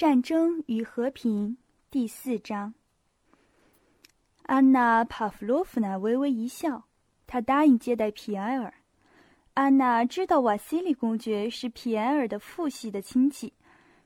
[0.00, 1.58] 战争与和平
[1.90, 2.72] 第四章。
[4.44, 6.84] 安娜·帕夫洛夫娜微微一笑，
[7.26, 8.72] 她答应接待皮埃尔。
[9.52, 13.52] 安娜知道瓦西里公爵是皮埃尔的父系的亲戚。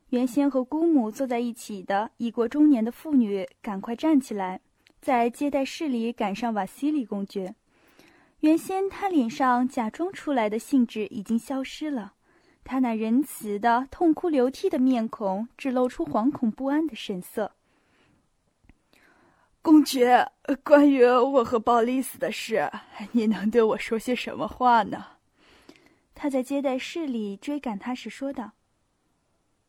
[0.08, 4.60] 原先和姑母坐在一起的已过中年的妇女赶快站起来，
[5.00, 7.54] 在接待室里赶上瓦西里公爵。
[8.40, 12.13] 原先他脸上假装出来的兴致已经消失了。
[12.64, 17.52] 他那仁慈的、痛哭流涕的面孔，只露出惶恐不安的神色。
[19.60, 20.30] 公爵，
[20.62, 22.70] 关于我和鲍丽斯的事，
[23.12, 25.06] 你能对我说些什么话呢？
[26.14, 28.52] 他在接待室里追赶他时说道。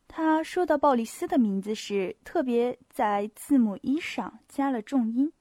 [0.08, 5.32] 他说到鲍里斯的名字时，特别在字母一上加了重音。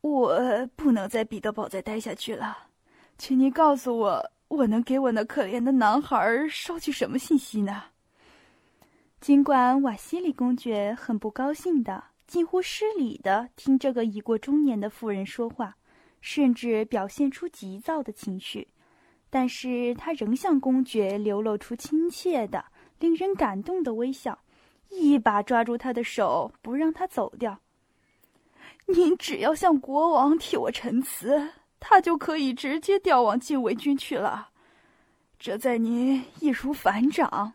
[0.00, 2.56] 我不能在彼得堡再待下去了，
[3.18, 4.30] 请你告诉我。
[4.48, 7.84] 我能给我那可怜的男孩捎去什么信息呢？
[9.20, 15.76] 尽管瓦西里公爵很不高兴的、近乎失礼的听这个已过中年的妇人说话，
[16.20, 18.68] 甚至表现出急躁的情绪，
[19.28, 22.64] 但是他仍向公爵流露出亲切的、
[22.98, 24.38] 令人感动的微笑，
[24.88, 27.58] 一把抓住他的手，不让他走掉。
[28.86, 31.50] 您只要向国王替我陈词。
[31.80, 34.50] 他就可以直接调往禁卫军去了，
[35.38, 37.52] 这在您易如反掌。”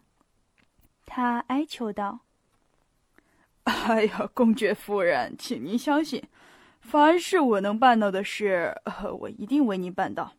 [1.05, 2.19] 他哀求道。
[3.63, 6.21] “哎呀，公爵夫人，请您相信，
[6.81, 8.75] 凡是我能办到的事，
[9.19, 10.33] 我一定为您办到。”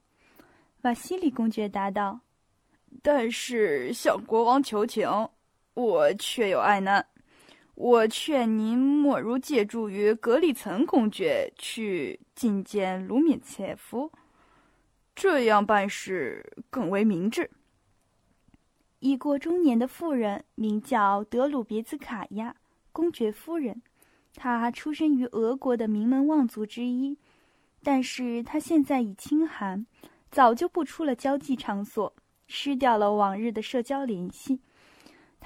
[0.82, 2.20] 瓦西里公爵答道。
[3.02, 5.08] “但是向国王求情，
[5.74, 7.06] 我确有爱难。”
[7.74, 14.12] 我劝您莫如借助于格里岑公爵去觐见卢米切夫，
[15.14, 17.50] 这样办事更为明智。
[19.00, 22.54] 已过中年的妇人名叫德鲁别兹卡娅
[22.92, 23.82] 公爵夫人，
[24.36, 27.18] 她出身于俄国的名门望族之一，
[27.82, 29.84] 但是她现在已清寒，
[30.30, 32.14] 早就不出了交际场所，
[32.46, 34.60] 失掉了往日的社交联系。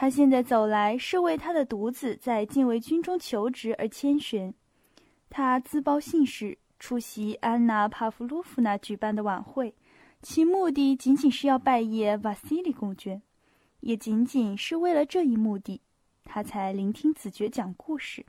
[0.01, 4.55] 他现在走来是为他的独子在禁卫军中求职而谦逊。
[5.29, 9.75] 他自报姓氏，出席安娜·帕夫洛夫娜举办的晚会，
[10.23, 13.21] 其目的仅仅是要拜谒瓦西里公爵，
[13.81, 15.81] 也仅仅是为了这一目的，
[16.23, 18.25] 他才聆听子爵讲故事。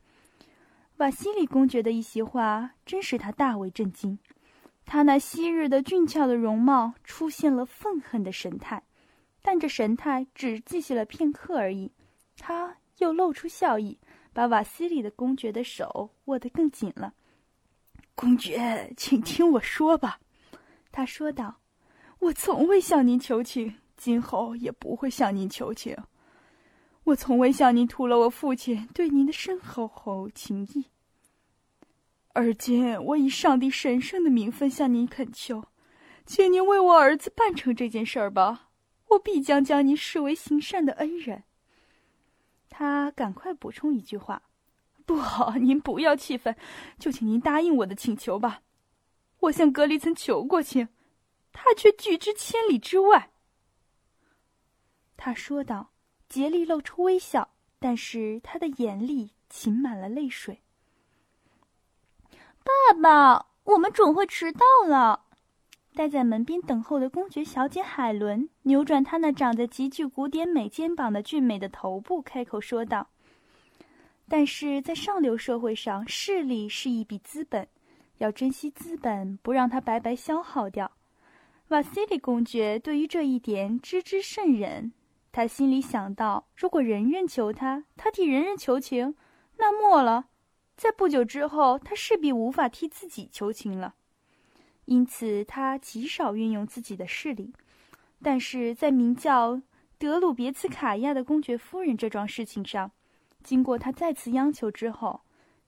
[0.97, 4.17] 瓦西里公爵的一席话真使他大为震惊，
[4.87, 8.81] 他那昔日的俊俏的容貌出现了愤恨的神态。
[9.41, 11.91] 但这神态只继续了片刻而已，
[12.37, 13.97] 他又露出笑意，
[14.33, 17.13] 把瓦西里的公爵的手握得更紧了。
[18.15, 20.19] 公爵，请听我说吧，
[20.91, 21.61] 他说道
[22.19, 25.95] ：“我从未向您求情，今后也不会向您求情。
[27.05, 30.85] 我从未向您吐露我父亲对您的深厚厚情谊。
[32.33, 35.63] 而今，我以上帝神圣的名分向您恳求，
[36.25, 38.67] 请您为我儿子办成这件事儿吧。”
[39.09, 41.43] 我必将将你视为行善的恩人。
[42.69, 44.41] 他赶快补充一句话
[45.05, 46.55] ：“不好，您不要气愤，
[46.97, 48.61] 就请您答应我的请求吧。
[49.39, 50.87] 我向格里曾求过情，
[51.51, 53.31] 他却拒之千里之外。”
[55.17, 55.91] 他说道，
[56.29, 57.49] 竭力露出微笑，
[57.79, 60.61] 但是他的眼里噙满了泪水。
[62.63, 65.25] 爸爸，我们准会迟到了。
[65.95, 73.09] 待在门边等候的公爵小姐海伦扭转她那长着极具古典美肩膀的俊美的头部，开口说道
[74.29, 77.67] ：“但是在上流社会上，势力是一笔资本，
[78.19, 80.91] 要珍惜资本，不让它白白消耗掉。”
[81.69, 84.91] 瓦西里公爵对于这一点知之甚忍，
[85.31, 89.15] 他心里想到：如果人人求他，他替人人求情，
[89.57, 90.25] 那末了，
[90.75, 93.93] 在不久之后，他势必无法替自己求情了。
[94.89, 97.53] 因此，他极少运用自己的势力，
[98.23, 99.61] 但是在名叫
[99.99, 102.91] 德鲁别茨卡娅的公爵夫人这桩事情上，
[103.43, 105.21] 经过他再次央求之后，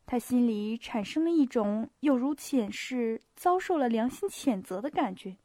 [0.08, 5.38] 他心里产生了一种有如前世遭受了良心谴责的感觉。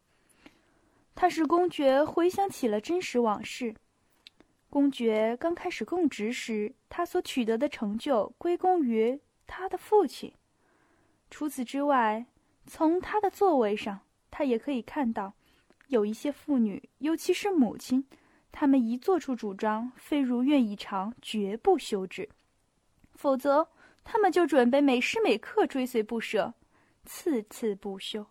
[1.14, 3.74] 他使公爵回想起了真实往事。
[4.70, 10.32] 公爵刚开始供职时，他所取得的成就归功于他的父亲。
[11.30, 12.24] 除此之外，
[12.66, 15.32] 从他的座位上，他也可以看到，
[15.88, 18.04] 有一些妇女，尤其是母亲，
[18.50, 22.26] 她们一做出主张，非如愿以偿，绝不休止；
[23.14, 23.68] 否则，
[24.02, 26.52] 他们就准备每时每刻追随不舍，
[27.04, 28.26] 次次不休。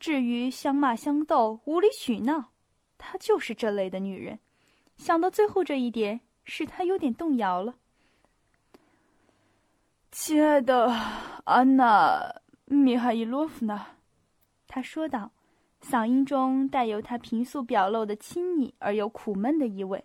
[0.00, 2.50] 至于相骂相斗、无理取闹，
[2.98, 4.38] 她就是这类的女人。
[4.96, 7.74] 想到最后这一点，使他有点动摇了。
[10.10, 10.92] 亲爱的
[11.44, 12.18] 安娜·
[12.74, 13.86] 米哈伊洛夫娜，
[14.66, 15.30] 他说道，
[15.82, 20.02] 嗓音中带有他平素表露的亲昵而又苦闷的意味。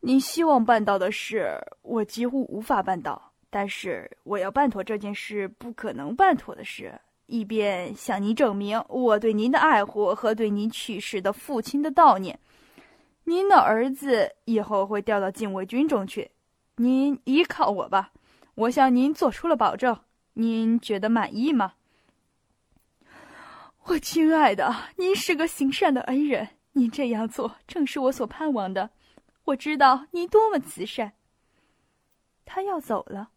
[0.00, 3.14] 你希望办到的事，我几乎无法办到；
[3.50, 12.38] 但是我要办妥这件事不可能办妥的事，以便向您证明我对您的爱护和对您去世的父亲的悼念。
[13.24, 16.30] 您的儿子以后会调到禁卫军中去，
[16.76, 18.10] 您依靠我吧。
[18.54, 19.96] 我向您做出了保证，
[20.34, 21.74] 您觉得满意吗？
[23.84, 28.90] 我亲爱的，您是个行善的恩人，您这样做正是我所盼望的。
[29.44, 31.12] 我知道您多么慈善。
[32.44, 33.30] 他要走了，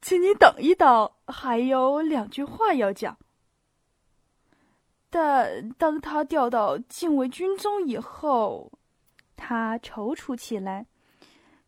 [0.00, 3.18] 请你等一等，还有两句话要讲。
[5.10, 8.72] 但当他调到禁卫军中以后，
[9.36, 10.86] 他踌躇起来。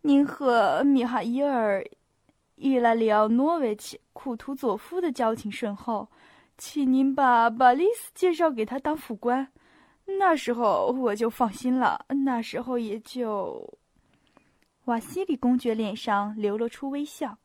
[0.00, 1.82] 您和米哈伊尔·
[2.58, 6.08] 伊拉里奥诺维奇·库图佐夫的交情甚厚，
[6.56, 9.49] 请您把巴利斯介绍给他当副官。
[10.19, 13.78] 那时候我就放心了，那时候也就……
[14.87, 17.37] 瓦西里公爵脸上流露出微笑。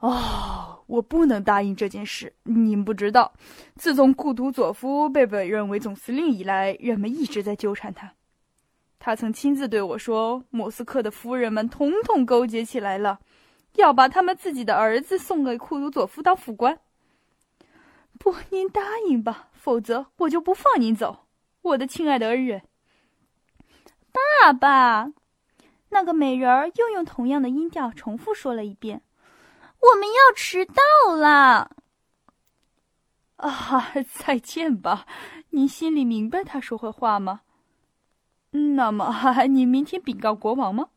[0.00, 2.34] 哦，我不能答应这件事。
[2.42, 3.32] 您不知道，
[3.76, 8.12] 自从库图佐夫被委任为总司令以来，人们一直在纠缠他。
[8.98, 13.20] 他曾亲自对我说：“莫斯科的夫人们统统勾结起来了，
[13.74, 16.78] 要把他们自己的儿子送给库鲁佐夫当副官。”
[18.18, 21.26] 不，您答应吧，否则我就不放您走，
[21.62, 22.62] 我的亲爱的恩人。
[24.12, 25.12] 爸爸，
[25.88, 29.02] 那个美人儿又用同样的音调重复说了一遍
[29.80, 31.76] ：“我们要迟到了。”
[33.36, 35.06] 啊，再见吧。
[35.50, 37.40] 您心里明白他说会话吗？
[38.50, 40.90] 那么，你明天禀告国王吗？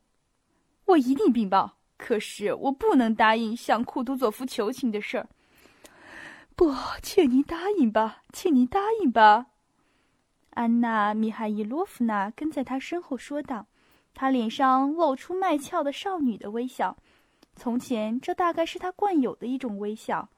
[0.85, 1.76] 我一定禀报。
[1.97, 5.27] 可是我不能答应向库图佐夫求情的事儿。
[6.55, 9.47] 不，请您答应吧，请您答应吧。
[10.51, 13.67] 安娜·米哈伊洛夫娜跟在他身后说道，
[14.13, 16.97] 她脸上露出卖俏的少女的微笑。
[17.55, 20.29] 从前，这大概是她惯有的一种微笑，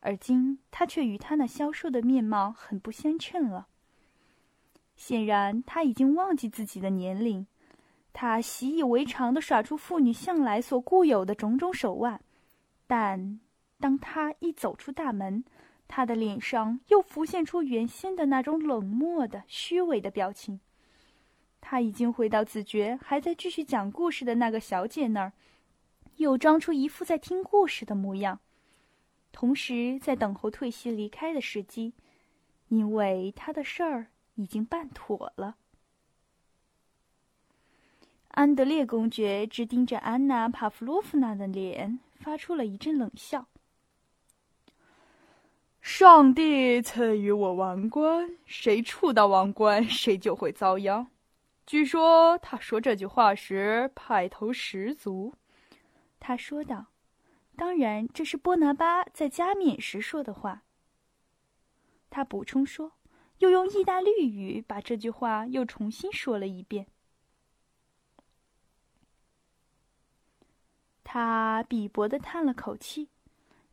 [0.00, 3.66] 而今，她却与她那消瘦的面貌很不相称了。
[4.94, 7.46] 显然，他已经忘记自己的年龄。
[8.12, 12.20] 他习以为常地耍出妇女向来所固有的种种手腕，
[12.86, 13.40] 但
[13.80, 15.44] 当他一走出大门，
[15.88, 20.60] 他的脸上又浮现出原先的那种冷漠的、虚伪的表情。
[21.60, 25.32] 他已经回到子爵还在继续讲故事的那个小姐那儿，
[26.16, 28.40] 又装出一副在听故事的模样，
[29.32, 31.94] 同时在等候退席离开的时机，
[32.68, 34.08] 因为他的事儿。
[34.36, 35.56] 已经办妥了。
[38.32, 43.46] 安德烈公爵直盯着安娜·帕夫洛夫娜的脸，发出了一阵冷笑。
[45.80, 51.06] 上帝赐予我王冠，谁触到王冠，谁就会遭殃。
[51.66, 55.34] 据说他说这句话时派头十足。
[56.18, 56.86] 他说道
[57.56, 60.62] ：“当然，这是波拿巴在加冕时说的话。”
[62.10, 62.92] 他补充说。
[63.38, 66.86] 又用意大利语把这句话又重新说了一遍。
[71.14, 73.06] 他鄙薄的叹了口气，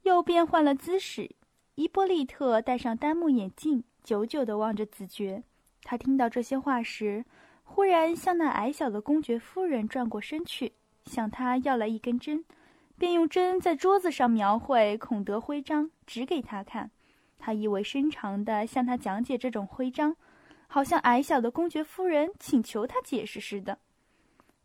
[0.01, 1.31] 又变换了姿势。
[1.75, 5.41] 伊波利特戴上单目眼镜，久久的望着子爵。
[5.81, 7.23] 他听到这些话时，
[7.63, 10.73] 忽然向那矮小的公爵夫人转过身去，
[11.05, 12.43] 向他要来一根针，
[12.97, 16.91] 便用针在桌子上描绘孔德徽章，指给他看。
[17.37, 20.13] 他意味深长地向他讲解这种徽章，
[20.67, 23.79] 好像矮小的公爵夫人请求他解释似的。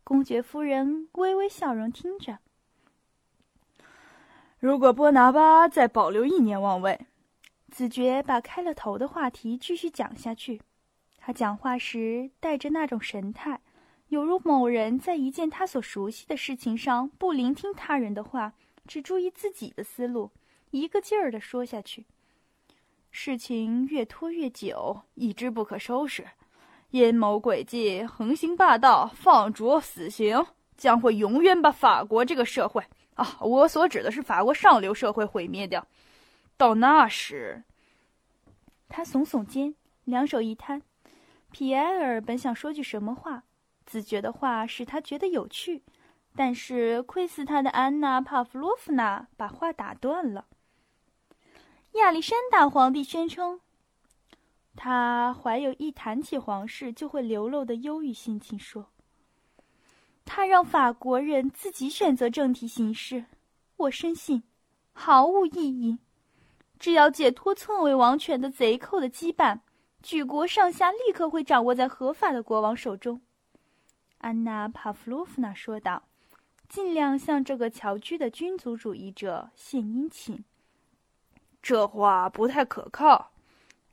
[0.03, 2.39] 公爵夫人微微笑容，听着。
[4.65, 6.99] 如果波拿巴再保留一年王位，
[7.69, 10.59] 子爵把开了头的话题继续讲下去。
[11.19, 13.61] 他讲话时带着那种神态，
[14.07, 18.53] 有如某人在一件他所熟悉的事情上不聆听他人的话，
[18.87, 20.31] 只注意自己的思路，
[20.71, 22.07] 一个劲儿地说下去。
[23.11, 26.25] 事情越拖越久，一直不可收拾。
[26.89, 30.43] 阴谋诡计、横行霸道、放逐死刑，
[30.75, 32.83] 将会永远把法国这个社会
[33.15, 35.85] 啊，我所指的是法国上流社会毁灭掉。
[36.55, 37.63] 到那时，
[38.87, 40.81] 他耸耸肩，两手一摊。
[41.51, 43.43] 皮埃尔本想说句什么话，
[43.85, 45.83] 自觉的话使他觉得有趣，
[46.35, 50.47] 但是窥视他的安娜·帕夫洛夫娜把话打断了。
[51.93, 53.61] 亚历山大皇帝宣称，
[54.75, 58.89] 他怀有一谈起皇室就会流露的忧郁心情，说
[60.25, 63.23] ：“他让法国人自己选择政体形式，
[63.77, 64.43] 我深信
[64.91, 65.97] 毫无意义。
[66.77, 69.59] 只要解脱篡位王权的贼寇的羁绊，
[70.01, 73.21] 举国上下立刻会掌握在合法的国王手中。”
[74.17, 76.03] 安娜·帕夫洛夫娜说道，
[76.67, 80.43] 尽量向这个侨居的君族主义者献殷勤。
[81.61, 83.31] “这话不太可靠。”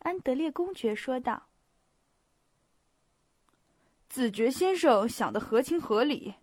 [0.00, 1.42] 安德烈公爵说道。
[4.12, 6.34] “子爵先生想的合情合理，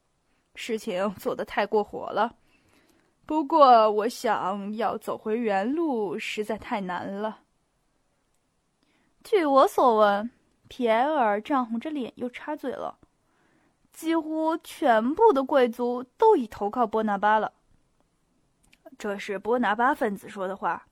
[0.55, 2.35] 事情做得太过火了。”
[3.27, 7.41] 不过，我想要走回原路实在太难了。
[9.23, 10.31] 据我所闻，
[10.67, 12.97] 皮埃尔涨红着脸又插嘴了
[13.93, 17.53] ：“几乎全部的贵族都已投靠波拿巴了。”
[18.97, 20.87] 这是波拿巴分子说的话。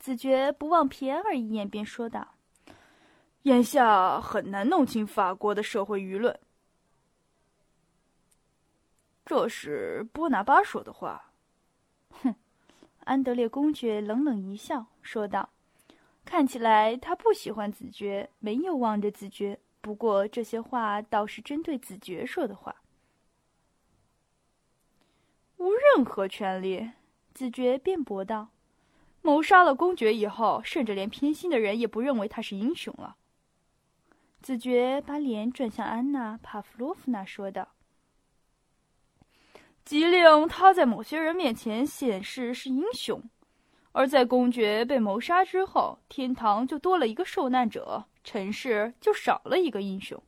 [0.00, 2.26] 子爵不望皮埃尔一眼，便说道
[3.42, 6.38] ：“眼下很难弄清法国的社会舆论。”
[9.24, 11.30] 这是波拿巴说的话。
[12.22, 12.34] 哼，
[13.04, 15.50] 安德烈公爵冷冷一笑，说道
[16.24, 19.58] ：“看起来他不喜欢子爵，没有望着子爵。
[19.80, 22.74] 不过这些话倒是针对子爵说的话。
[25.58, 26.90] 无任何权利。”
[27.34, 28.48] 子爵辩驳道
[29.22, 33.16] ：“谋杀了公爵以后，甚至连偏心的人也不认为他是英雄了。”
[34.40, 37.68] 子爵把脸转向安娜·帕夫洛夫娜，说道。
[39.84, 43.22] 即令他在某些人面前显示是英雄，
[43.92, 50.22] 而在公爵被谋杀之后，天堂就多了一个受难者，尘世就少了一个英雄。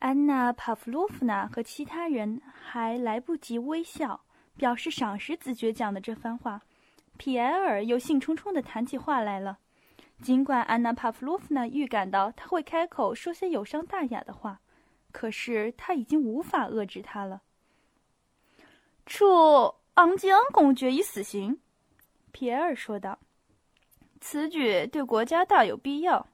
[0.00, 4.22] 安娜·帕夫洛夫娜和其他人还来不及微笑，
[4.56, 6.62] 表示赏识子爵讲的这番话，
[7.16, 9.58] 皮埃尔又兴冲冲地谈起话来了。
[10.22, 14.60] 尽管安娜·帕夫洛夫娜预感到他会开口说些有伤大雅的话，
[15.12, 17.42] 可是他已经无法遏制他了。
[19.06, 21.60] 处昂吉昂公爵以死刑，
[22.32, 23.18] 皮埃尔说道
[24.20, 26.26] ：“此举对国家大有必要。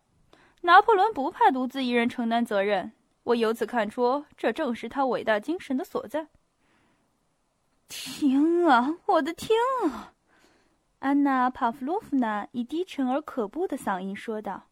[0.63, 6.27] 拿破仑不怕独自一人承担责任，我由此看出，这正是他伟大精神的所在。”
[7.87, 9.51] 天啊，我的天
[9.85, 10.15] 啊！
[11.05, 14.71] 安娜·帕夫洛夫娜以低沉而可怖的嗓音说道：“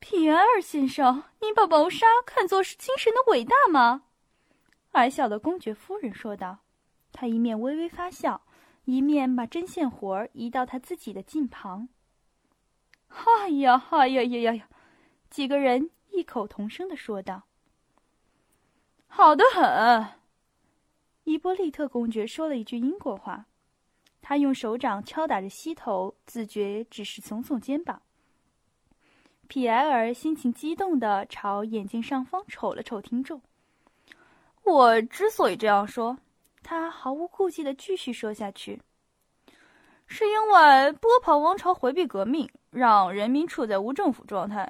[0.00, 4.02] 皮埃尔先生，您把谋杀看作是精神的伟大吗？”
[4.92, 6.58] 矮小的公爵夫人说道，
[7.10, 8.42] 她一面微微发笑，
[8.84, 11.88] 一面把针线活儿移到她自己的近旁。
[13.08, 14.68] “哎呀，哎呀呀呀呀！”
[15.30, 17.44] 几个人异口同声的说道。
[19.08, 20.20] “好的很。”
[21.24, 23.46] 伊波利特公爵说了一句英国话，
[24.22, 28.00] 他用手掌敲打着膝头，自觉只是耸耸肩膀。
[29.48, 33.40] 皮埃尔心情激动的朝眼镜上方瞅了瞅听众。
[34.62, 36.16] 我之所以这样说，
[36.62, 38.80] 他毫无顾忌的继续说下去，
[40.06, 44.64] 是因为波旁王朝回避革命，让人民处在无政府状态；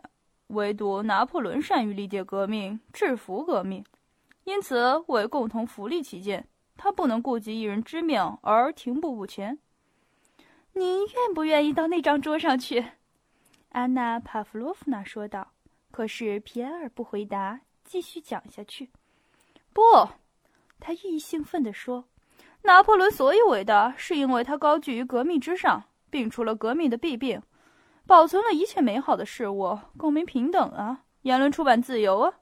[0.47, 3.85] 唯独拿破仑善于理解革命，制服革命，
[4.45, 6.49] 因此为共同福利起见，
[6.83, 9.59] 他不能顾及一人之命而停步不前。
[10.73, 12.83] 您愿不愿意到那张桌上去？
[13.69, 15.53] 安娜·帕夫洛夫娜说道。
[15.91, 18.89] 可是皮埃尔不回答，继续讲下去。
[19.75, 19.83] 不，
[20.79, 22.07] 他愈兴奋地说
[22.65, 27.43] ：“拿破仑所以伟大，是因为他高居于革命之上，摒除了革命的弊病，
[28.07, 32.33] 保存了一切美好的事物，公民平等啊，言论出版自由啊。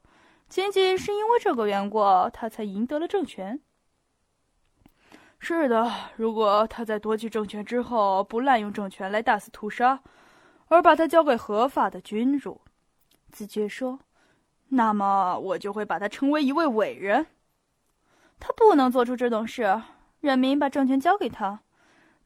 [0.48, 1.98] 仅仅是因为这个缘故，
[2.32, 3.60] 他才赢得了政权。
[5.38, 10.00] 是的，如果他在夺取政权之后不滥用政权来大肆屠杀，
[10.66, 12.60] 而把它交给合法的君主，
[13.30, 14.00] 子爵说。”
[14.70, 17.26] 那么我就会把他称为一位伟人。
[18.38, 19.80] 他不能做出这种事。
[20.20, 21.60] 人民把政权交给他，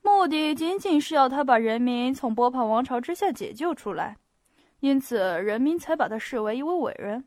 [0.00, 4.16] 目的仅仅是要他把人民从波旁王朝之下解救出来，
[4.81, 7.25] 因此人民才把他视为一位伟人。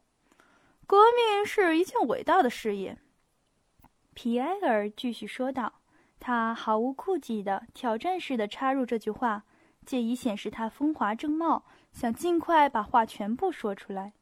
[0.85, 2.97] 革命是一件伟大的事业。
[4.15, 5.81] 皮埃尔继续说道，
[6.19, 9.43] 他毫无顾忌的挑战似的插入这句话，
[9.85, 14.13] 借以显示他风华正茂，想尽快把话全部说出来。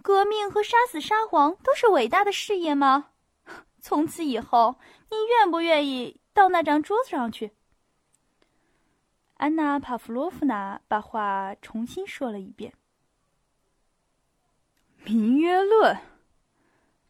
[0.00, 3.10] 革命和杀死沙皇都是伟大的事业吗？
[3.78, 4.76] 从此以后，
[5.10, 7.52] 你愿不愿意到那张桌子上去？
[9.34, 12.72] 安娜·帕夫洛夫娜把话重新说了一遍。
[15.04, 15.96] 民约论，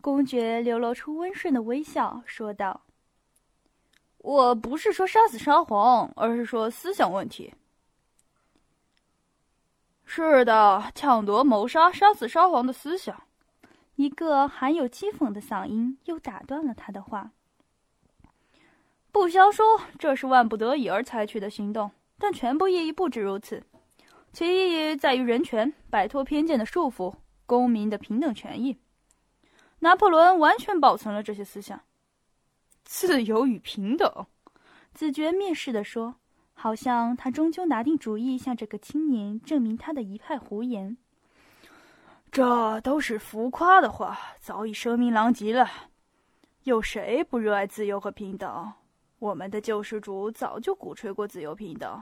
[0.02, 2.82] 公爵流露出温顺的微笑，说道
[4.18, 7.54] ：“我不是说杀死沙皇，而是说思想问题。”
[10.04, 13.22] 是的，抢夺、谋杀、杀死沙皇的思想，
[13.94, 17.30] 一个含有讥讽的嗓音又打断了他的话。
[19.12, 23.62] 不消说，这是万不得已而采取的行动，但全部意义不止如此。
[24.32, 27.14] 其意义在于人权，摆脱偏见的束缚，
[27.46, 28.76] 公民的平等权益。
[29.82, 31.80] 拿破仑完全保存了这些思想。
[32.84, 34.26] 自由与平等，
[34.94, 36.14] 子爵蔑视地说，
[36.54, 40.96] 好像他终究拿定主意向这个青年证明他的一派胡言。
[42.30, 45.68] 这都是浮夸的话，早已声名狼藉了。
[46.62, 48.72] 有谁不热爱自由和平等？
[49.18, 52.00] 我们的救世主早就鼓吹过自由平等。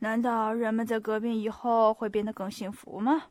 [0.00, 3.26] 难道人们在革命以后会变得更幸福吗？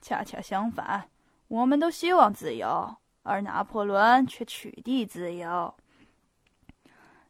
[0.00, 1.08] 恰恰相反，
[1.48, 5.74] 我们都希望自由，而拿破仑却取缔自由。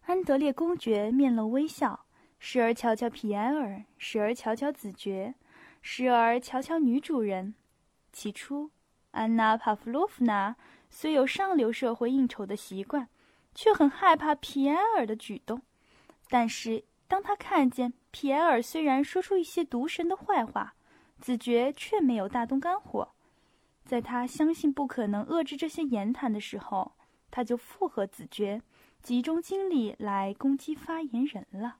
[0.06, 2.04] 安德烈公爵面露微笑，
[2.38, 5.34] 时而瞧瞧皮埃尔，时而瞧瞧子爵，
[5.82, 7.54] 时而瞧瞧女主人。
[8.12, 8.70] 起初，
[9.12, 10.56] 安娜·帕夫洛夫娜
[10.90, 13.08] 虽有上流社会应酬的习惯，
[13.54, 15.62] 却很害怕皮埃尔的举动。
[16.28, 20.74] 但是，当他看见皮埃尔虽然说出一些毒神的坏话，
[21.20, 23.10] 子爵却没有大动肝火，
[23.88, 26.92] 在他相信不可能遏制这些言谈的时候，
[27.30, 28.60] 他就附和子爵。
[29.02, 31.78] 集中精力来攻击发言人了。